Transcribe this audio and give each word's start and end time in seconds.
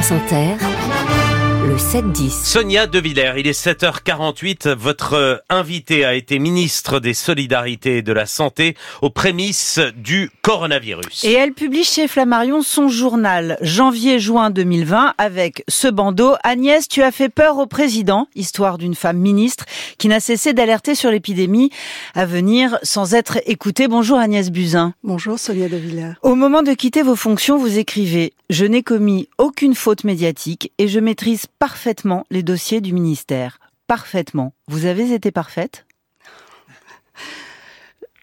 France 0.00 0.12
Inter, 0.12 0.99
le 1.66 1.76
7-10. 1.76 2.30
Sonia 2.30 2.86
De 2.86 2.98
Villers, 2.98 3.34
il 3.36 3.46
est 3.46 3.58
7h48. 3.58 4.72
Votre 4.74 5.14
euh, 5.14 5.36
invité 5.48 6.04
a 6.04 6.14
été 6.14 6.38
ministre 6.38 7.00
des 7.00 7.12
Solidarités 7.12 7.98
et 7.98 8.02
de 8.02 8.12
la 8.12 8.26
Santé 8.26 8.76
aux 9.02 9.10
prémices 9.10 9.80
du 9.96 10.30
coronavirus. 10.42 11.24
Et 11.24 11.32
elle 11.32 11.52
publie 11.52 11.84
chez 11.84 12.08
Flammarion 12.08 12.62
son 12.62 12.88
journal 12.88 13.58
janvier-juin 13.60 14.50
2020 14.50 15.14
avec 15.18 15.64
ce 15.68 15.88
bandeau. 15.88 16.34
Agnès, 16.44 16.88
tu 16.88 17.02
as 17.02 17.10
fait 17.10 17.28
peur 17.28 17.58
au 17.58 17.66
président, 17.66 18.26
histoire 18.34 18.78
d'une 18.78 18.94
femme 18.94 19.18
ministre 19.18 19.64
qui 19.98 20.08
n'a 20.08 20.20
cessé 20.20 20.52
d'alerter 20.52 20.94
sur 20.94 21.10
l'épidémie 21.10 21.70
à 22.14 22.26
venir 22.26 22.78
sans 22.82 23.14
être 23.14 23.38
écoutée. 23.46 23.88
Bonjour 23.88 24.18
Agnès 24.18 24.50
Buzyn. 24.50 24.94
Bonjour 25.04 25.38
Sonia 25.38 25.68
De 25.68 25.76
Villers. 25.76 26.12
Au 26.22 26.34
moment 26.34 26.62
de 26.62 26.72
quitter 26.72 27.02
vos 27.02 27.16
fonctions, 27.16 27.58
vous 27.58 27.78
écrivez 27.78 28.32
Je 28.48 28.64
n'ai 28.64 28.82
commis 28.82 29.28
aucune 29.38 29.74
faute 29.74 30.04
médiatique 30.04 30.72
et 30.78 30.88
je 30.88 31.00
maîtrise 31.00 31.46
parfaitement 31.60 32.26
les 32.30 32.42
dossiers 32.42 32.80
du 32.80 32.92
ministère. 32.92 33.60
Parfaitement. 33.86 34.54
Vous 34.66 34.86
avez 34.86 35.12
été 35.12 35.30
parfaite? 35.30 35.84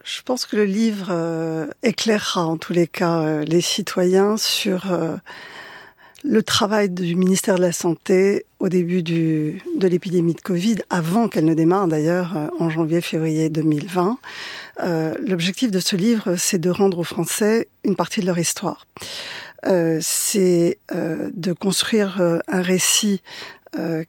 Je 0.04 0.22
pense 0.24 0.46
que 0.46 0.56
le 0.56 0.66
livre 0.66 1.10
euh, 1.12 1.68
éclairera 1.84 2.46
en 2.46 2.58
tous 2.58 2.74
les 2.74 2.88
cas 2.88 3.20
euh, 3.20 3.44
les 3.44 3.62
citoyens 3.62 4.38
sur 4.38 4.92
euh, 4.92 5.18
le 6.24 6.42
travail 6.42 6.90
du 6.90 7.16
ministère 7.16 7.56
de 7.56 7.62
la 7.62 7.74
Santé 7.74 8.46
au 8.60 8.70
début 8.70 9.04
de 9.04 9.60
l'épidémie 9.82 10.34
de 10.34 10.42
Covid, 10.42 10.78
avant 10.90 11.28
qu'elle 11.28 11.46
ne 11.46 11.54
démarre 11.54 11.88
d'ailleurs 11.88 12.36
en 12.60 12.72
janvier-février 12.72 13.50
2020. 13.50 14.18
L'objectif 15.20 15.70
de 15.70 15.80
ce 15.80 15.96
livre, 15.96 16.36
c'est 16.38 16.58
de 16.58 16.72
rendre 16.72 16.98
aux 16.98 17.04
Français 17.04 17.68
une 17.84 17.96
partie 17.96 18.22
de 18.22 18.26
leur 18.26 18.40
histoire. 18.40 18.88
Euh, 19.66 19.98
c'est 20.02 20.78
euh, 20.94 21.32
de 21.34 21.52
construire 21.52 22.22
euh, 22.22 22.40
un 22.48 22.62
récit 22.62 23.22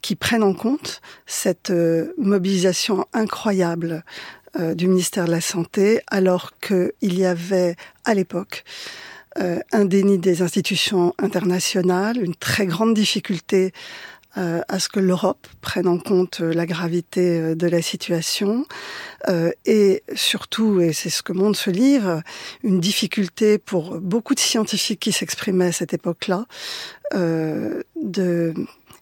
qui 0.00 0.16
prenne 0.16 0.44
en 0.44 0.54
compte 0.54 1.02
cette 1.27 1.72
mobilisation 2.16 3.04
incroyable 3.12 4.02
du 4.58 4.88
ministère 4.88 5.26
de 5.26 5.30
la 5.32 5.42
Santé, 5.42 6.00
alors 6.06 6.52
qu'il 6.58 6.92
y 7.00 7.26
avait 7.26 7.76
à 8.06 8.14
l'époque 8.14 8.64
un 9.36 9.84
déni 9.84 10.16
des 10.16 10.41
institutions 10.41 11.12
internationales, 11.19 12.16
une 12.22 12.34
très 12.34 12.64
grande 12.64 12.94
difficulté 12.94 13.74
euh, 14.36 14.60
à 14.68 14.78
ce 14.78 14.90
que 14.90 15.00
l'Europe 15.00 15.48
prenne 15.62 15.88
en 15.88 15.98
compte 15.98 16.42
euh, 16.42 16.52
la 16.52 16.66
gravité 16.66 17.40
euh, 17.40 17.54
de 17.54 17.66
la 17.66 17.80
situation 17.80 18.66
et 19.64 20.04
surtout, 20.14 20.80
et 20.80 20.92
c'est 20.92 21.10
ce 21.10 21.22
que 21.22 21.32
montre 21.32 21.58
ce 21.58 21.70
livre, 21.70 22.22
une 22.62 22.78
difficulté 22.78 23.58
pour 23.58 23.98
beaucoup 23.98 24.34
de 24.34 24.40
scientifiques 24.40 25.00
qui 25.00 25.12
s'exprimaient 25.12 25.66
à 25.66 25.72
cette 25.72 25.92
époque-là 25.92 26.46
de 27.14 28.54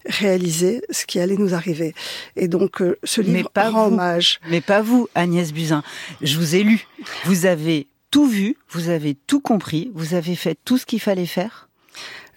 réaliser 0.07 0.81
ce 0.91 1.05
qui 1.05 1.21
allait 1.21 1.37
nous 1.37 1.55
arriver. 1.55 1.95
Et 2.35 2.49
donc, 2.49 2.83
ce 3.05 3.21
livre 3.21 3.51
pas 3.51 3.69
rend 3.69 3.89
hommage. 3.89 4.41
Mais 4.49 4.63
pas 4.63 4.81
vous, 4.81 5.09
Agnès 5.15 5.53
Buzyn. 5.53 5.83
Je 6.23 6.39
vous 6.39 6.57
ai 6.57 6.63
lu. 6.63 6.87
Vous 7.25 7.45
avez 7.45 7.89
tout 8.11 8.27
vu, 8.27 8.57
vous 8.71 8.89
avez 8.89 9.15
tout 9.15 9.41
compris, 9.41 9.91
vous 9.95 10.15
avez 10.15 10.35
fait 10.35 10.59
tout 10.65 10.79
ce 10.79 10.87
qu'il 10.87 11.01
fallait 11.01 11.27
faire 11.27 11.69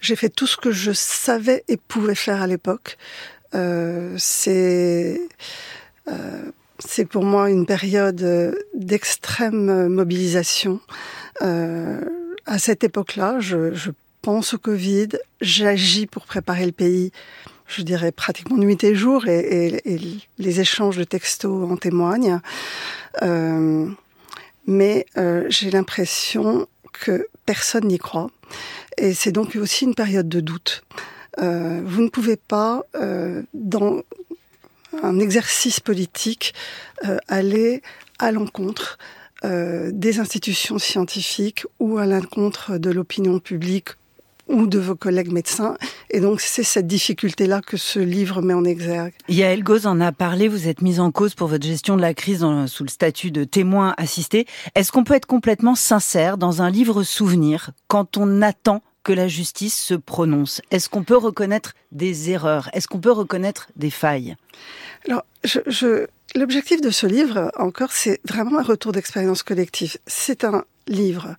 j'ai 0.00 0.16
fait 0.16 0.28
tout 0.28 0.46
ce 0.46 0.56
que 0.56 0.70
je 0.70 0.92
savais 0.92 1.64
et 1.68 1.76
pouvais 1.76 2.14
faire 2.14 2.42
à 2.42 2.46
l'époque. 2.46 2.96
Euh, 3.54 4.14
c'est 4.18 5.20
euh, 6.08 6.50
c'est 6.78 7.04
pour 7.04 7.24
moi 7.24 7.50
une 7.50 7.66
période 7.66 8.56
d'extrême 8.74 9.88
mobilisation. 9.88 10.80
Euh, 11.42 12.00
à 12.46 12.58
cette 12.58 12.84
époque-là, 12.84 13.38
je, 13.38 13.74
je 13.74 13.90
pense 14.22 14.54
au 14.54 14.58
Covid, 14.58 15.08
j'agis 15.40 16.06
pour 16.06 16.24
préparer 16.24 16.66
le 16.66 16.72
pays, 16.72 17.12
je 17.66 17.82
dirais 17.82 18.12
pratiquement 18.12 18.56
nuit 18.56 18.82
et 18.82 18.94
jour, 18.94 19.28
et 19.28 19.82
les 20.38 20.60
échanges 20.60 20.96
de 20.96 21.04
textos 21.04 21.70
en 21.70 21.76
témoignent. 21.76 22.40
Euh, 23.22 23.88
mais 24.66 25.06
euh, 25.16 25.44
j'ai 25.48 25.70
l'impression 25.70 26.66
que 26.92 27.28
personne 27.46 27.86
n'y 27.86 27.98
croit. 27.98 28.30
Et 28.98 29.14
c'est 29.14 29.32
donc 29.32 29.56
aussi 29.56 29.84
une 29.84 29.94
période 29.94 30.28
de 30.28 30.40
doute. 30.40 30.84
Euh, 31.38 31.80
vous 31.84 32.02
ne 32.02 32.08
pouvez 32.08 32.36
pas, 32.36 32.82
euh, 32.96 33.42
dans 33.54 34.02
un 35.02 35.18
exercice 35.18 35.80
politique, 35.80 36.54
euh, 37.04 37.18
aller 37.28 37.82
à 38.18 38.32
l'encontre 38.32 38.98
des 39.42 40.20
institutions 40.20 40.78
scientifiques 40.78 41.64
ou 41.78 41.96
à 41.96 42.04
l'encontre 42.04 42.76
de 42.76 42.90
l'opinion 42.90 43.38
publique 43.38 43.88
ou 44.48 44.66
de 44.66 44.78
vos 44.78 44.96
collègues 44.96 45.32
médecins. 45.32 45.78
Et 46.12 46.20
donc, 46.20 46.40
c'est 46.40 46.64
cette 46.64 46.88
difficulté-là 46.88 47.60
que 47.60 47.76
ce 47.76 48.00
livre 48.00 48.42
met 48.42 48.54
en 48.54 48.64
exergue. 48.64 49.12
Yael 49.28 49.62
Goz 49.62 49.86
en 49.86 50.00
a 50.00 50.10
parlé. 50.10 50.48
Vous 50.48 50.66
êtes 50.66 50.82
mise 50.82 50.98
en 50.98 51.12
cause 51.12 51.34
pour 51.34 51.46
votre 51.46 51.64
gestion 51.64 51.96
de 51.96 52.02
la 52.02 52.14
crise 52.14 52.40
dans, 52.40 52.66
sous 52.66 52.82
le 52.82 52.88
statut 52.88 53.30
de 53.30 53.44
témoin 53.44 53.94
assisté. 53.96 54.46
Est-ce 54.74 54.90
qu'on 54.90 55.04
peut 55.04 55.14
être 55.14 55.26
complètement 55.26 55.76
sincère 55.76 56.36
dans 56.36 56.62
un 56.62 56.70
livre 56.70 57.04
souvenir 57.04 57.70
quand 57.86 58.16
on 58.16 58.42
attend 58.42 58.82
que 59.04 59.12
la 59.12 59.28
justice 59.28 59.76
se 59.76 59.94
prononce? 59.94 60.60
Est-ce 60.72 60.88
qu'on 60.88 61.04
peut 61.04 61.16
reconnaître 61.16 61.74
des 61.92 62.30
erreurs? 62.30 62.68
Est-ce 62.72 62.88
qu'on 62.88 63.00
peut 63.00 63.12
reconnaître 63.12 63.68
des 63.76 63.90
failles? 63.90 64.34
Alors, 65.08 65.24
je, 65.44 65.60
je, 65.68 66.06
l'objectif 66.34 66.80
de 66.80 66.90
ce 66.90 67.06
livre, 67.06 67.52
encore, 67.56 67.92
c'est 67.92 68.20
vraiment 68.28 68.58
un 68.58 68.64
retour 68.64 68.90
d'expérience 68.90 69.44
collective. 69.44 69.96
C'est 70.08 70.42
un 70.42 70.64
livre 70.88 71.36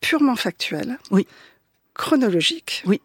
purement 0.00 0.36
factuel. 0.36 0.98
Oui. 1.12 1.26
Chronologique. 1.94 2.82
Oui. 2.84 3.00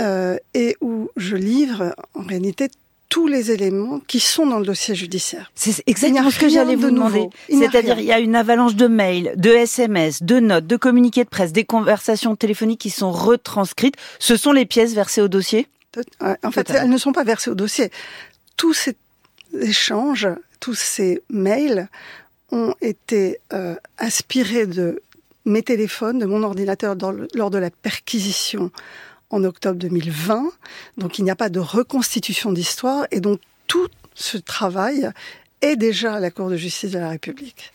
Euh, 0.00 0.38
et 0.54 0.76
où 0.80 1.10
je 1.16 1.36
livre, 1.36 1.94
en 2.14 2.22
réalité, 2.22 2.70
tous 3.10 3.26
les 3.26 3.50
éléments 3.50 4.00
qui 4.06 4.20
sont 4.20 4.46
dans 4.46 4.58
le 4.58 4.64
dossier 4.64 4.94
judiciaire. 4.94 5.50
C'est 5.54 5.82
exactement 5.86 6.30
ce 6.30 6.38
que 6.38 6.48
j'allais 6.48 6.76
vous 6.76 6.90
demander. 6.90 7.28
C'est-à-dire, 7.48 7.98
il 7.98 8.06
y 8.06 8.12
a 8.12 8.20
une 8.20 8.36
avalanche 8.36 8.76
de 8.76 8.86
mails, 8.86 9.34
de 9.36 9.50
SMS, 9.50 10.22
de 10.22 10.38
notes, 10.38 10.66
de 10.66 10.76
communiqués 10.76 11.24
de 11.24 11.28
presse, 11.28 11.52
des 11.52 11.64
conversations 11.64 12.34
téléphoniques 12.36 12.80
qui 12.80 12.90
sont 12.90 13.10
retranscrites. 13.10 13.96
Ce 14.20 14.36
sont 14.36 14.52
les 14.52 14.64
pièces 14.64 14.94
versées 14.94 15.20
au 15.20 15.28
dossier? 15.28 15.66
En 16.20 16.52
fait, 16.52 16.70
elles 16.70 16.88
ne 16.88 16.98
sont 16.98 17.12
pas 17.12 17.24
versées 17.24 17.50
au 17.50 17.56
dossier. 17.56 17.90
Tous 18.56 18.72
ces 18.72 18.96
échanges, 19.60 20.28
tous 20.60 20.74
ces 20.74 21.20
mails 21.28 21.88
ont 22.52 22.74
été 22.80 23.38
euh, 23.52 23.74
aspirés 23.98 24.66
de 24.66 25.02
mes 25.44 25.62
téléphones, 25.62 26.20
de 26.20 26.26
mon 26.26 26.42
ordinateur 26.44 26.94
le, 26.94 27.26
lors 27.34 27.50
de 27.50 27.58
la 27.58 27.70
perquisition 27.70 28.70
en 29.30 29.44
octobre 29.44 29.78
2020. 29.78 30.44
Donc 30.98 31.18
il 31.18 31.24
n'y 31.24 31.30
a 31.30 31.36
pas 31.36 31.48
de 31.48 31.60
reconstitution 31.60 32.52
d'histoire 32.52 33.06
et 33.10 33.20
donc 33.20 33.40
tout 33.66 33.88
ce 34.14 34.36
travail 34.36 35.10
est 35.62 35.76
déjà 35.76 36.14
à 36.14 36.20
la 36.20 36.30
Cour 36.30 36.50
de 36.50 36.56
justice 36.56 36.90
de 36.90 36.98
la 36.98 37.10
République. 37.10 37.72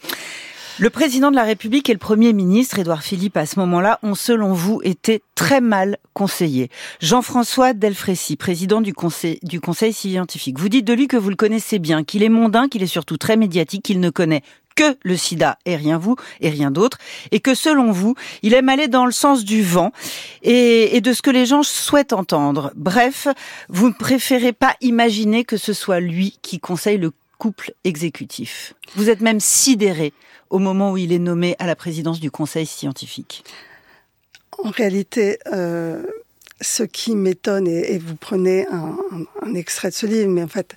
Le 0.78 0.90
président 0.90 1.32
de 1.32 1.38
la 1.38 1.46
République 1.46 1.90
et 1.90 1.94
le 1.94 2.00
Premier 2.00 2.34
ministre, 2.34 2.80
Édouard 2.80 3.02
Philippe, 3.02 3.38
à 3.38 3.46
ce 3.46 3.58
moment-là, 3.60 3.98
ont, 4.04 4.14
selon 4.14 4.52
vous, 4.52 4.82
été 4.84 5.24
très 5.34 5.62
mal 5.62 5.98
conseillés. 6.14 6.70
Jean-François 7.00 7.74
Delfrécy, 7.74 8.36
président 8.36 8.82
du 8.82 8.94
conseil, 8.94 9.40
du 9.42 9.62
conseil 9.62 9.94
scientifique, 9.94 10.60
vous 10.60 10.68
dites 10.68 10.84
de 10.84 10.92
lui 10.92 11.08
que 11.08 11.16
vous 11.16 11.30
le 11.30 11.38
connaissez 11.38 11.80
bien, 11.80 12.04
qu'il 12.04 12.24
est 12.24 12.30
mondain, 12.30 12.68
qu'il 12.68 12.84
est 12.84 12.88
surtout 12.88 13.16
très 13.16 13.38
médiatique, 13.38 13.84
qu'il 13.84 14.02
ne 14.02 14.10
connaît 14.10 14.42
que 14.76 14.98
le 15.04 15.18
sida 15.18 15.58
et 15.66 15.76
rien 15.76 15.98
vous 15.98 16.16
et 16.42 16.50
rien 16.50 16.72
d'autre, 16.72 16.98
et 17.32 17.40
que 17.40 17.56
selon 17.56 17.92
vous, 17.92 18.16
il 18.44 18.54
aime 18.54 18.70
aller 18.70 18.88
dans 18.88 19.06
le 19.06 19.12
sens 19.12 19.44
du 19.44 19.64
vent 19.64 19.92
et, 20.44 21.02
de 21.02 21.14
ce 21.14 21.22
que 21.22 21.32
les 21.32 21.46
gens 21.46 21.64
souhaitent 21.64 22.14
entendre. 22.14 22.72
Bref, 22.76 23.28
vous 23.70 23.88
ne 23.88 23.94
préférez 23.94 24.54
pas 24.54 24.76
imaginer 24.82 25.46
que 25.46 25.58
ce 25.58 25.74
soit 25.74 26.00
lui 26.00 26.38
qui 26.42 26.60
conseille 26.60 26.98
le 26.98 27.12
couple 27.38 27.74
exécutif. 27.84 28.74
Vous 28.96 29.10
êtes 29.10 29.22
même 29.22 29.40
sidéré 29.40 30.14
au 30.50 30.60
moment 30.60 30.92
où 30.92 30.98
il 30.98 31.12
est 31.12 31.20
nommé 31.20 31.56
à 31.60 31.66
la 31.66 31.76
présidence 31.76 32.20
du 32.20 32.32
conseil 32.32 32.66
scientifique. 32.66 33.44
En 34.64 34.70
réalité, 34.70 35.38
euh, 35.52 36.04
ce 36.62 36.84
qui 36.84 37.16
m'étonne, 37.16 37.68
et, 37.68 37.98
vous 37.98 38.16
prenez 38.16 38.66
un, 38.68 38.98
un 39.42 39.54
extrait 39.54 39.90
de 39.90 39.94
ce 39.94 40.06
livre, 40.06 40.30
mais 40.30 40.44
en 40.44 40.48
fait, 40.48 40.76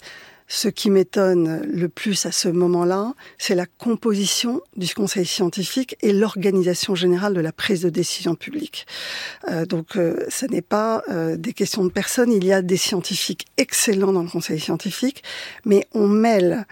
ce 0.48 0.68
qui 0.68 0.90
m'étonne 0.90 1.62
le 1.62 1.88
plus 1.88 2.24
à 2.26 2.32
ce 2.32 2.48
moment-là, 2.48 3.14
c'est 3.36 3.54
la 3.54 3.66
composition 3.66 4.62
du 4.76 4.92
conseil 4.94 5.26
scientifique 5.26 5.96
et 6.00 6.12
l'organisation 6.12 6.94
générale 6.94 7.34
de 7.34 7.40
la 7.40 7.52
prise 7.52 7.82
de 7.82 7.90
décision 7.90 8.34
publique. 8.34 8.86
Euh, 9.50 9.66
donc, 9.66 9.96
euh, 9.96 10.24
ce 10.30 10.46
n'est 10.46 10.62
pas 10.62 11.02
euh, 11.10 11.36
des 11.36 11.52
questions 11.52 11.84
de 11.84 11.90
personnes. 11.90 12.32
Il 12.32 12.44
y 12.44 12.52
a 12.52 12.62
des 12.62 12.78
scientifiques 12.78 13.46
excellents 13.58 14.12
dans 14.12 14.22
le 14.22 14.28
conseil 14.30 14.58
scientifique, 14.58 15.22
mais 15.66 15.86
on 15.92 16.08
mêle 16.08 16.66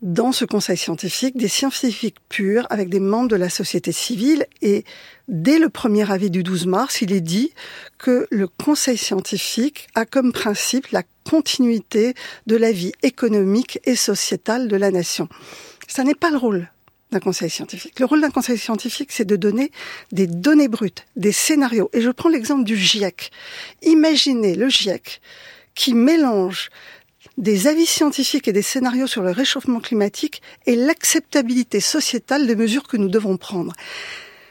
dans 0.00 0.30
ce 0.30 0.44
conseil 0.44 0.76
scientifique 0.76 1.36
des 1.36 1.48
scientifiques 1.48 2.18
purs 2.28 2.66
avec 2.70 2.88
des 2.88 3.00
membres 3.00 3.28
de 3.28 3.36
la 3.36 3.50
société 3.50 3.90
civile 3.90 4.46
et 4.62 4.84
dès 5.26 5.58
le 5.58 5.68
premier 5.68 6.10
avis 6.10 6.30
du 6.30 6.42
12 6.42 6.66
mars, 6.66 7.02
il 7.02 7.12
est 7.12 7.20
dit 7.20 7.52
que 7.98 8.26
le 8.30 8.46
conseil 8.46 8.96
scientifique 8.96 9.88
a 9.94 10.06
comme 10.06 10.32
principe 10.32 10.88
la 10.88 11.02
continuité 11.28 12.14
de 12.46 12.56
la 12.56 12.70
vie 12.70 12.92
économique 13.02 13.80
et 13.84 13.96
sociétale 13.96 14.68
de 14.68 14.76
la 14.76 14.90
nation. 14.90 15.28
Ça 15.88 16.04
n'est 16.04 16.14
pas 16.14 16.30
le 16.30 16.36
rôle 16.36 16.70
d'un 17.10 17.20
conseil 17.20 17.50
scientifique. 17.50 17.98
Le 17.98 18.06
rôle 18.06 18.20
d'un 18.20 18.30
conseil 18.30 18.58
scientifique, 18.58 19.12
c'est 19.12 19.24
de 19.24 19.36
donner 19.36 19.72
des 20.12 20.26
données 20.26 20.68
brutes, 20.68 21.06
des 21.16 21.32
scénarios. 21.32 21.90
Et 21.92 22.02
je 22.02 22.10
prends 22.10 22.28
l'exemple 22.28 22.64
du 22.64 22.76
GIEC. 22.76 23.30
Imaginez 23.82 24.54
le 24.54 24.68
GIEC 24.68 25.20
qui 25.74 25.94
mélange 25.94 26.70
des 27.38 27.68
avis 27.68 27.86
scientifiques 27.86 28.48
et 28.48 28.52
des 28.52 28.62
scénarios 28.62 29.06
sur 29.06 29.22
le 29.22 29.30
réchauffement 29.30 29.80
climatique 29.80 30.42
et 30.66 30.74
l'acceptabilité 30.74 31.78
sociétale 31.80 32.46
des 32.46 32.56
mesures 32.56 32.88
que 32.88 32.96
nous 32.96 33.08
devons 33.08 33.36
prendre. 33.36 33.72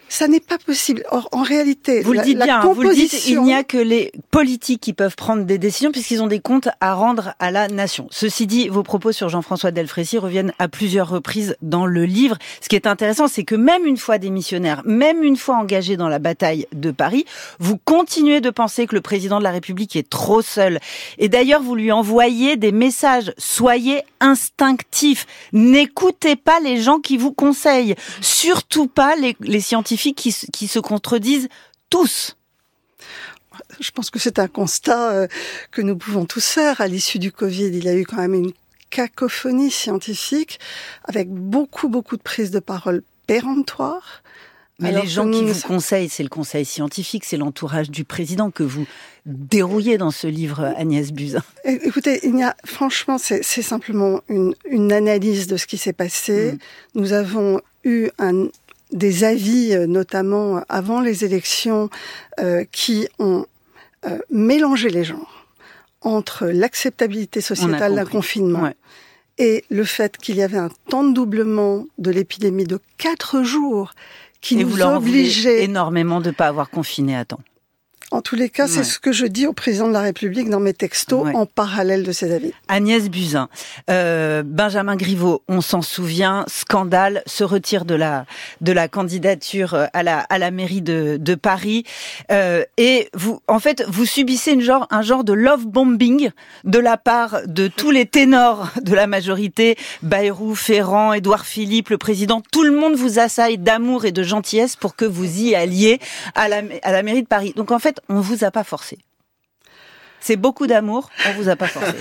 Ça 0.09 0.27
n'est 0.27 0.39
pas 0.39 0.57
possible. 0.57 1.03
Or, 1.11 1.27
en 1.31 1.41
réalité, 1.41 2.01
vous 2.01 2.13
le 2.13 2.21
dites 2.21 2.39
bien, 2.39 2.61
vous 2.61 2.81
le 2.81 2.95
dites, 2.95 3.27
il 3.27 3.41
n'y 3.41 3.53
a 3.53 3.63
que 3.63 3.77
les 3.77 4.11
politiques 4.31 4.81
qui 4.81 4.93
peuvent 4.93 5.15
prendre 5.15 5.43
des 5.43 5.57
décisions 5.57 5.91
puisqu'ils 5.91 6.21
ont 6.21 6.27
des 6.27 6.39
comptes 6.39 6.69
à 6.79 6.93
rendre 6.93 7.33
à 7.39 7.51
la 7.51 7.67
nation. 7.67 8.07
Ceci 8.11 8.47
dit, 8.47 8.69
vos 8.69 8.83
propos 8.83 9.11
sur 9.11 9.29
Jean-François 9.29 9.71
Delfrécy 9.71 10.17
reviennent 10.17 10.53
à 10.59 10.67
plusieurs 10.67 11.09
reprises 11.09 11.57
dans 11.61 11.85
le 11.85 12.05
livre. 12.05 12.37
Ce 12.61 12.69
qui 12.69 12.75
est 12.75 12.87
intéressant, 12.87 13.27
c'est 13.27 13.43
que 13.43 13.55
même 13.55 13.85
une 13.85 13.97
fois 13.97 14.17
démissionnaire, 14.17 14.81
même 14.85 15.23
une 15.23 15.37
fois 15.37 15.57
engagé 15.57 15.97
dans 15.97 16.09
la 16.09 16.19
bataille 16.19 16.67
de 16.73 16.91
Paris, 16.91 17.25
vous 17.59 17.77
continuez 17.77 18.39
de 18.39 18.49
penser 18.49 18.87
que 18.87 18.95
le 18.95 19.01
président 19.01 19.39
de 19.39 19.43
la 19.43 19.51
République 19.51 19.95
est 19.95 20.09
trop 20.09 20.41
seul. 20.41 20.79
Et 21.17 21.27
d'ailleurs, 21.27 21.61
vous 21.61 21.75
lui 21.75 21.91
envoyez 21.91 22.55
des 22.55 22.71
messages. 22.71 23.33
Soyez 23.37 24.03
instinctif. 24.19 25.25
N'écoutez 25.53 26.35
pas 26.35 26.59
les 26.61 26.81
gens 26.81 26.99
qui 26.99 27.17
vous 27.17 27.33
conseillent. 27.33 27.95
Surtout 28.21 28.87
pas 28.87 29.15
les, 29.15 29.35
les 29.41 29.59
scientifiques 29.59 29.96
qui, 29.97 30.35
qui 30.51 30.67
se 30.67 30.79
contredisent 30.79 31.49
tous. 31.89 32.35
Je 33.79 33.91
pense 33.91 34.09
que 34.09 34.19
c'est 34.19 34.39
un 34.39 34.47
constat 34.47 35.11
euh, 35.11 35.27
que 35.71 35.81
nous 35.81 35.97
pouvons 35.97 36.25
tous 36.25 36.45
faire. 36.45 36.81
À 36.81 36.87
l'issue 36.87 37.19
du 37.19 37.31
Covid, 37.31 37.67
il 37.67 37.83
y 37.83 37.89
a 37.89 37.95
eu 37.95 38.05
quand 38.05 38.17
même 38.17 38.33
une 38.33 38.51
cacophonie 38.89 39.71
scientifique 39.71 40.59
avec 41.03 41.29
beaucoup, 41.29 41.89
beaucoup 41.89 42.17
de 42.17 42.21
prises 42.21 42.51
de 42.51 42.59
parole 42.59 43.03
péremptoires. 43.25 44.23
Mais 44.79 44.91
les 44.91 45.07
gens 45.07 45.29
qui 45.29 45.43
vous 45.43 45.59
conseillent, 45.61 46.07
c'est 46.07 46.21
le 46.21 46.29
conseil 46.29 46.63
scientifique, 46.63 47.25
c'est 47.25 47.37
l'entourage 47.37 47.89
du 47.89 48.03
président 48.03 48.51
que 48.51 48.61
vous 48.61 48.85
dérouillez 49.25 49.97
dans 49.97 50.11
ce 50.11 50.27
livre, 50.27 50.71
Agnès 50.77 51.11
Buzyn. 51.11 51.41
Écoutez, 51.63 52.19
il 52.21 52.37
y 52.37 52.43
a, 52.43 52.55
franchement, 52.63 53.17
c'est 53.17 53.41
simplement 53.41 54.21
une, 54.29 54.53
une, 54.69 54.93
analyse 54.93 55.47
de 55.47 55.57
ce 55.57 55.65
qui 55.65 55.79
s'est 55.79 55.93
passé. 55.93 56.51
Mm. 56.51 56.57
Nous 56.99 57.13
avons 57.13 57.59
eu 57.83 58.09
un 58.19 58.49
des 58.91 59.23
avis, 59.23 59.73
euh, 59.73 59.87
notamment 59.87 60.61
avant 60.69 61.01
les 61.01 61.25
élections, 61.25 61.89
euh, 62.39 62.63
qui 62.71 63.07
ont 63.19 63.45
euh, 64.05 64.19
mélangé 64.29 64.89
les 64.89 65.03
genres 65.03 65.45
entre 66.01 66.45
l'acceptabilité 66.47 67.41
sociétale 67.41 67.95
d'un 67.95 68.05
confinement 68.05 68.71
et 69.37 69.63
le 69.69 69.83
fait 69.83 70.17
qu'il 70.17 70.35
y 70.37 70.41
avait 70.41 70.57
un 70.57 70.69
temps 70.89 71.03
de 71.03 71.13
doublement 71.13 71.85
de 71.97 72.11
l'épidémie 72.11 72.63
de 72.63 72.79
quatre 72.97 73.43
jours 73.43 73.93
qui 74.41 74.55
nous 74.55 74.67
vous 74.67 74.81
obligeait 74.81 75.63
énormément 75.63 76.21
de 76.21 76.27
ne 76.27 76.33
pas 76.33 76.47
avoir 76.47 76.69
confiné 76.69 77.17
à 77.17 77.25
temps. 77.25 77.41
En 78.09 78.21
tous 78.21 78.35
les 78.35 78.49
cas, 78.49 78.67
c'est 78.67 78.85
ce 78.85 78.99
que 78.99 79.11
je 79.11 79.25
dis 79.25 79.47
au 79.47 79.51
président 79.51 79.89
de 79.89 79.91
la 79.91 79.99
République 79.99 80.49
dans 80.49 80.61
mes 80.61 80.73
textos 80.73 81.27
en 81.33 81.45
parallèle 81.45 82.03
de 82.03 82.13
ses 82.13 82.31
avis. 82.31 82.53
Agnès 82.69 83.09
Buzyn, 83.09 83.49
euh, 83.89 84.43
Benjamin 84.45 84.95
Griveaux, 84.95 85.43
on 85.49 85.59
s'en 85.59 85.81
souvient, 85.81 86.45
scandale, 86.47 87.21
se 87.25 87.43
retire 87.43 87.83
de 87.83 87.95
la 87.95 88.25
de 88.61 88.71
la 88.71 88.87
candidature 88.87 89.89
à 89.91 90.03
la 90.03 90.19
à 90.19 90.37
la 90.37 90.51
mairie 90.51 90.81
de, 90.81 91.17
de 91.19 91.35
Paris. 91.35 91.83
Euh, 92.31 92.63
et 92.77 93.09
vous 93.13 93.41
en 93.49 93.59
fait 93.59 93.83
vous 93.89 94.05
subissez 94.05 94.53
une 94.53 94.61
genre 94.61 94.87
un 94.89 95.01
genre 95.01 95.25
de 95.25 95.33
love 95.33 95.67
bombing 95.67 96.29
de 96.63 96.79
la 96.79 96.95
part 96.95 97.41
de 97.45 97.67
tous 97.67 97.91
les 97.91 98.05
ténors 98.05 98.69
de 98.81 98.95
la 98.95 99.07
majorité, 99.07 99.75
Bayrou, 100.01 100.55
Ferrand, 100.55 101.11
Édouard 101.11 101.45
Philippe, 101.45 101.89
le 101.89 101.97
président, 101.97 102.41
tout 102.53 102.63
le 102.63 102.71
monde 102.71 102.95
vous 102.95 103.19
assaille 103.19 103.57
d'amour 103.57 104.05
et 104.05 104.13
de 104.13 104.23
gentillesse 104.23 104.77
pour 104.77 104.95
que 104.95 105.03
vous 105.03 105.41
y 105.41 105.55
alliez 105.55 105.99
à 106.35 106.47
la 106.47 106.61
à 106.83 106.93
la 106.93 107.03
mairie 107.03 107.23
de 107.23 107.27
Paris. 107.27 107.51
Donc 107.57 107.71
en 107.71 107.79
fait 107.79 107.96
on 108.09 108.19
vous 108.19 108.43
a 108.43 108.51
pas 108.51 108.63
forcé. 108.63 108.97
C'est 110.19 110.35
beaucoup 110.35 110.67
d'amour, 110.67 111.09
on 111.27 111.41
vous 111.41 111.49
a 111.49 111.55
pas 111.55 111.67
forcé. 111.67 111.93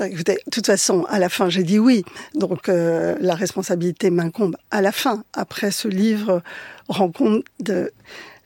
Écoutez, 0.04 0.34
de 0.34 0.50
toute 0.50 0.66
façon, 0.66 1.04
à 1.08 1.18
la 1.18 1.28
fin, 1.28 1.48
j'ai 1.48 1.64
dit 1.64 1.78
oui. 1.78 2.04
Donc 2.34 2.68
euh, 2.68 3.16
la 3.20 3.34
responsabilité 3.34 4.10
m'incombe 4.10 4.56
à 4.70 4.80
la 4.80 4.92
fin. 4.92 5.24
Après 5.32 5.70
ce 5.70 5.88
livre 5.88 6.42
rend 6.88 7.10
compte 7.10 7.44
de 7.58 7.92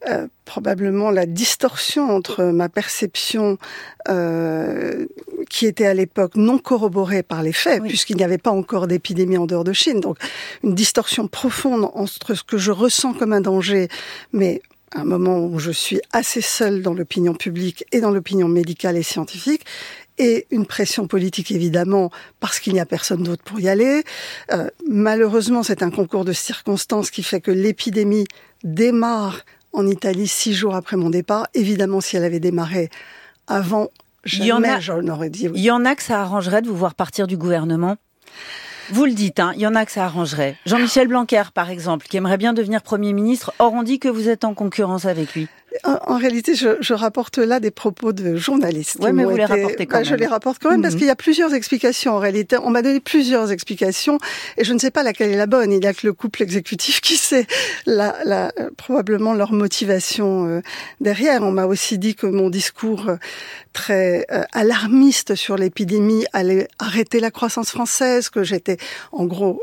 euh, 0.08 0.26
probablement 0.46 1.10
la 1.10 1.26
distorsion 1.26 2.10
entre 2.10 2.44
ma 2.44 2.69
perception 2.69 3.56
euh, 4.08 5.06
qui 5.48 5.66
était 5.66 5.87
à 5.87 5.94
l'époque 5.94 6.34
non 6.34 6.58
corroborée 6.58 7.22
par 7.22 7.43
les 7.43 7.52
faits, 7.52 7.82
puisqu'il 7.84 8.16
n'y 8.16 8.25
avait 8.25 8.38
pas 8.38 8.50
encore 8.50 8.88
d'épidémie 8.88 9.37
en 9.37 9.46
dehors 9.46 9.62
de 9.62 9.72
Chine. 9.72 10.00
Donc 10.00 10.16
une 10.64 10.75
distorsion 10.75 11.28
profonde 11.28 11.88
entre 11.94 12.34
ce 12.34 12.43
que 12.43 12.58
je 12.58 12.72
ressens 12.72 13.12
comme 13.14 13.32
un 13.32 13.40
danger, 13.40 13.88
mais 14.32 14.60
un 14.94 15.04
moment 15.04 15.44
où 15.44 15.58
je 15.58 15.70
suis 15.70 16.00
assez 16.12 16.40
seule 16.40 16.82
dans 16.82 16.94
l'opinion 16.94 17.34
publique 17.34 17.84
et 17.92 18.00
dans 18.00 18.10
l'opinion 18.10 18.48
médicale 18.48 18.96
et 18.96 19.02
scientifique, 19.02 19.64
et 20.18 20.46
une 20.50 20.66
pression 20.66 21.06
politique 21.06 21.50
évidemment 21.50 22.10
parce 22.40 22.60
qu'il 22.60 22.74
n'y 22.74 22.80
a 22.80 22.86
personne 22.86 23.22
d'autre 23.22 23.42
pour 23.42 23.60
y 23.60 23.68
aller. 23.68 24.04
Euh, 24.52 24.68
malheureusement, 24.88 25.62
c'est 25.62 25.82
un 25.82 25.90
concours 25.90 26.24
de 26.24 26.32
circonstances 26.32 27.10
qui 27.10 27.22
fait 27.22 27.40
que 27.40 27.50
l'épidémie 27.50 28.26
démarre 28.62 29.40
en 29.72 29.86
Italie 29.86 30.28
six 30.28 30.52
jours 30.52 30.74
après 30.74 30.96
mon 30.96 31.10
départ. 31.10 31.46
Évidemment, 31.54 32.00
si 32.00 32.16
elle 32.16 32.24
avait 32.24 32.40
démarré 32.40 32.90
avant, 33.46 33.90
jamais 34.24 34.80
j'en 34.80 35.06
aurais 35.08 35.30
dit 35.30 35.48
oui. 35.48 35.54
Il 35.56 35.64
y 35.64 35.70
en 35.70 35.84
a 35.84 35.94
que 35.94 36.02
ça 36.02 36.20
arrangerait 36.20 36.62
de 36.62 36.68
vous 36.68 36.76
voir 36.76 36.94
partir 36.94 37.26
du 37.26 37.36
gouvernement? 37.36 37.96
Vous 38.92 39.06
le 39.06 39.12
dites, 39.12 39.40
hein, 39.40 39.52
il 39.54 39.62
y 39.62 39.66
en 39.66 39.74
a 39.74 39.86
que 39.86 39.90
ça 39.90 40.04
arrangerait. 40.04 40.56
Jean-Michel 40.66 41.08
Blanquer, 41.08 41.44
par 41.54 41.70
exemple, 41.70 42.06
qui 42.06 42.18
aimerait 42.18 42.36
bien 42.36 42.52
devenir 42.52 42.82
Premier 42.82 43.14
ministre. 43.14 43.54
Or, 43.58 43.72
on 43.72 43.82
dit 43.82 43.98
que 43.98 44.08
vous 44.08 44.28
êtes 44.28 44.44
en 44.44 44.52
concurrence 44.52 45.06
avec 45.06 45.34
lui. 45.34 45.48
En, 45.84 46.19
réalité, 46.19 46.54
je, 46.54 46.76
je, 46.80 46.94
rapporte 46.94 47.38
là 47.38 47.60
des 47.60 47.70
propos 47.70 48.12
de 48.12 48.36
journalistes. 48.36 48.98
Oui, 49.00 49.12
mais 49.12 49.24
vous 49.24 49.36
les 49.36 49.44
rapportez 49.44 49.86
quand 49.86 49.98
bah, 49.98 50.04
même. 50.04 50.10
Je 50.10 50.14
les 50.14 50.26
rapporte 50.26 50.58
quand 50.60 50.70
même 50.70 50.82
parce 50.82 50.94
mhm. 50.94 51.00
qu'il 51.00 51.08
y 51.08 51.10
a 51.10 51.16
plusieurs 51.16 51.54
explications 51.54 52.12
en 52.14 52.19
réalité. 52.19 52.56
On 52.62 52.70
m'a 52.70 52.82
donné 52.82 53.00
plusieurs 53.00 53.50
explications 53.50 54.19
et 54.58 54.64
je 54.64 54.72
ne 54.72 54.78
sais 54.78 54.90
pas 54.90 55.02
laquelle 55.02 55.30
est 55.30 55.36
la 55.36 55.46
bonne. 55.46 55.72
Il 55.72 55.82
y 55.82 55.86
a 55.86 55.94
que 55.94 56.06
le 56.06 56.12
couple 56.12 56.42
exécutif 56.42 57.00
qui 57.00 57.16
sait 57.16 57.46
la, 57.86 58.14
la, 58.24 58.52
probablement 58.76 59.34
leur 59.34 59.52
motivation 59.52 60.46
euh, 60.46 60.60
derrière. 61.00 61.42
On 61.42 61.52
m'a 61.52 61.66
aussi 61.66 61.98
dit 61.98 62.14
que 62.14 62.26
mon 62.26 62.50
discours 62.50 63.08
euh, 63.08 63.16
très 63.72 64.26
euh, 64.30 64.42
alarmiste 64.52 65.34
sur 65.34 65.56
l'épidémie 65.56 66.24
allait 66.32 66.69
arrêter 66.78 67.20
la 67.20 67.30
croissance 67.30 67.70
française, 67.70 68.28
que 68.28 68.42
j'étais 68.42 68.76
en 69.12 69.24
gros 69.24 69.62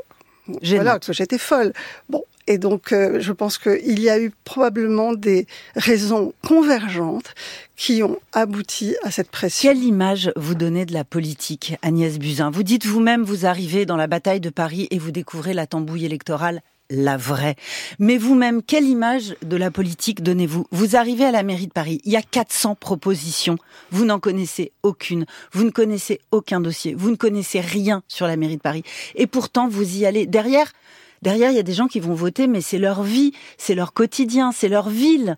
voilà, 0.63 0.99
que 0.99 1.13
j'étais 1.13 1.37
folle. 1.37 1.73
Bon, 2.09 2.23
et 2.49 2.57
donc, 2.57 2.93
euh, 2.93 3.19
je 3.19 3.31
pense 3.31 3.59
qu'il 3.59 3.99
y 3.99 4.09
a 4.09 4.19
eu 4.19 4.33
probablement 4.43 5.13
des 5.13 5.45
raisons 5.75 6.33
convergentes 6.45 7.35
qui 7.75 8.01
ont 8.01 8.17
abouti 8.33 8.95
à 9.03 9.11
cette 9.11 9.29
pression. 9.29 9.69
Quelle 9.69 9.83
image 9.83 10.31
vous 10.35 10.55
donnez 10.55 10.87
de 10.87 10.93
la 10.93 11.03
politique, 11.03 11.77
Agnès 11.83 12.17
Buzyn? 12.17 12.49
Vous 12.49 12.63
dites 12.63 12.87
vous-même, 12.87 13.21
vous 13.21 13.45
arrivez 13.45 13.85
dans 13.85 13.97
la 13.97 14.07
bataille 14.07 14.39
de 14.39 14.49
Paris 14.49 14.87
et 14.89 14.97
vous 14.97 15.11
découvrez 15.11 15.53
la 15.53 15.67
tambouille 15.67 16.05
électorale 16.05 16.61
la 16.89 17.17
vraie. 17.17 17.55
Mais 17.99 18.17
vous-même, 18.17 18.63
quelle 18.63 18.85
image 18.85 19.35
de 19.43 19.55
la 19.55 19.69
politique 19.69 20.23
donnez-vous? 20.23 20.65
Vous 20.71 20.95
arrivez 20.95 21.25
à 21.25 21.31
la 21.31 21.43
mairie 21.43 21.67
de 21.67 21.71
Paris, 21.71 22.01
il 22.03 22.11
y 22.11 22.15
a 22.15 22.23
400 22.23 22.73
propositions, 22.73 23.57
vous 23.91 24.05
n'en 24.05 24.19
connaissez 24.19 24.71
aucune, 24.81 25.27
vous 25.51 25.65
ne 25.65 25.69
connaissez 25.69 26.19
aucun 26.31 26.59
dossier, 26.59 26.95
vous 26.95 27.11
ne 27.11 27.15
connaissez 27.15 27.59
rien 27.59 28.01
sur 28.07 28.25
la 28.25 28.37
mairie 28.37 28.57
de 28.57 28.61
Paris. 28.61 28.81
Et 29.13 29.27
pourtant, 29.27 29.67
vous 29.67 29.97
y 29.97 30.07
allez. 30.07 30.25
Derrière, 30.25 30.73
derrière, 31.21 31.51
il 31.51 31.55
y 31.55 31.59
a 31.59 31.63
des 31.63 31.73
gens 31.73 31.87
qui 31.87 31.99
vont 31.99 32.13
voter, 32.13 32.47
mais 32.47 32.61
c'est 32.61 32.77
leur 32.77 33.03
vie, 33.03 33.33
c'est 33.57 33.75
leur 33.75 33.93
quotidien, 33.93 34.51
c'est 34.51 34.69
leur 34.69 34.89
ville. 34.89 35.37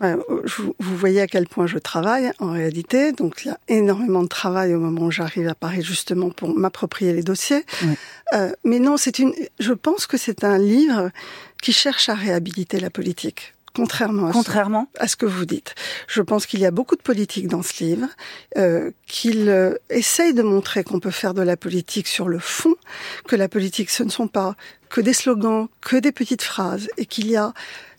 vous 0.00 0.96
voyez 0.96 1.20
à 1.20 1.26
quel 1.26 1.46
point 1.46 1.66
je 1.66 1.78
travaille 1.78 2.30
en 2.38 2.52
réalité. 2.52 3.12
Donc 3.12 3.42
il 3.44 3.48
y 3.48 3.50
a 3.50 3.58
énormément 3.68 4.22
de 4.22 4.28
travail 4.28 4.74
au 4.74 4.80
moment 4.80 5.06
où 5.06 5.10
j'arrive 5.10 5.48
à 5.48 5.54
Paris 5.54 5.82
justement 5.82 6.30
pour 6.30 6.56
m'approprier 6.56 7.12
les 7.12 7.22
dossiers. 7.22 7.64
Euh, 8.32 8.52
mais 8.64 8.78
non, 8.78 8.96
c'est 8.96 9.18
une. 9.18 9.34
Je 9.58 9.72
pense 9.72 10.06
que 10.06 10.16
c'est 10.16 10.44
un 10.44 10.58
livre 10.58 11.10
qui 11.62 11.72
cherche 11.72 12.08
à 12.08 12.14
réhabiliter 12.14 12.80
la 12.80 12.90
politique 12.90 13.53
contrairement, 13.74 14.28
à, 14.28 14.32
contrairement 14.32 14.88
Ce, 14.96 15.02
à 15.02 15.08
ce 15.08 15.16
que 15.16 15.26
vous 15.26 15.44
dites. 15.44 15.74
Je 16.08 16.22
pense 16.22 16.46
qu'il 16.46 16.60
y 16.60 16.66
a 16.66 16.70
beaucoup 16.70 16.96
de 16.96 17.02
politique 17.02 17.48
dans 17.48 17.62
ce 17.62 17.82
livre, 17.82 18.08
euh, 18.56 18.90
qu'il 19.06 19.48
euh, 19.48 19.74
essaye 19.90 20.34
de 20.34 20.42
montrer 20.42 20.84
qu'on 20.84 21.00
peut 21.00 21.10
faire 21.10 21.34
de 21.34 21.42
la 21.42 21.56
politique 21.56 22.08
sur 22.08 22.28
le 22.28 22.38
fond, 22.38 22.74
que 23.26 23.36
la 23.36 23.48
politique, 23.48 23.90
ce 23.90 24.02
ne 24.02 24.10
sont 24.10 24.28
pas 24.28 24.54
que 24.88 25.00
des 25.00 25.12
slogans, 25.12 25.68
que 25.80 25.96
des 25.96 26.12
petites 26.12 26.42
phrases, 26.42 26.88
et 26.96 27.06
qu'il 27.06 27.28
y 27.28 27.36
a 27.36 27.52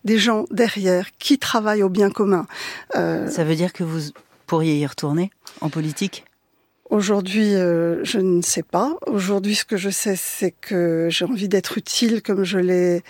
des 0.05 0.17
gens 0.17 0.45
derrière 0.51 1.09
qui 1.17 1.37
travaillent 1.37 1.83
au 1.83 1.89
bien 1.89 2.09
commun. 2.09 2.47
Euh, 2.95 3.27
Ça 3.29 3.43
veut 3.43 3.55
dire 3.55 3.73
que 3.73 3.83
vous 3.83 4.11
pourriez 4.47 4.79
y 4.79 4.85
retourner 4.85 5.31
en 5.61 5.69
politique? 5.69 6.25
Aujourd'hui, 6.91 7.55
euh, 7.55 8.03
je 8.03 8.19
ne 8.19 8.43
sais 8.43 8.61
pas. 8.61 8.95
Aujourd'hui, 9.07 9.55
ce 9.55 9.65
que 9.65 9.75
je 9.75 9.89
sais, 9.89 10.15
c'est 10.15 10.51
que 10.51 11.07
j'ai 11.09 11.25
envie 11.25 11.49
d'être 11.49 11.79
utile 11.79 12.21
comme 12.21 12.43
je 12.43 12.59
l'ai 12.59 13.03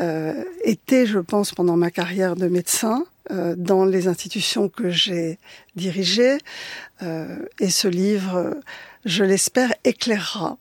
euh, 0.00 0.44
été, 0.64 1.06
je 1.06 1.18
pense, 1.18 1.52
pendant 1.52 1.76
ma 1.76 1.90
carrière 1.90 2.36
de 2.36 2.48
médecin, 2.48 3.04
euh, 3.30 3.54
dans 3.56 3.84
les 3.84 4.08
institutions 4.08 4.68
que 4.68 4.90
j'ai 4.90 5.38
dirigées. 5.76 6.38
Euh, 7.02 7.36
et 7.60 7.70
ce 7.70 7.86
livre, 7.86 8.56
je 9.04 9.22
l'espère, 9.22 9.72
éclairera 9.84 10.58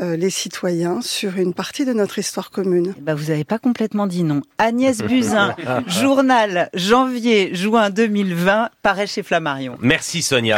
euh, 0.00 0.16
les 0.16 0.30
citoyens 0.30 1.00
sur 1.02 1.38
une 1.38 1.52
partie 1.52 1.84
de 1.84 1.92
notre 1.92 2.18
histoire 2.18 2.50
commune. 2.50 2.94
Ben, 3.00 3.14
vous 3.14 3.26
n'avez 3.30 3.44
pas 3.44 3.58
complètement 3.58 4.06
dit 4.06 4.22
non. 4.22 4.42
Agnès 4.56 4.98
Buzyn, 4.98 5.56
journal 5.88 6.70
janvier-juin 6.72 7.90
2020, 7.90 8.70
paraît 8.82 9.08
chez 9.08 9.24
Flammarion. 9.24 9.76
Merci 9.80 10.22
Sonia. 10.22 10.56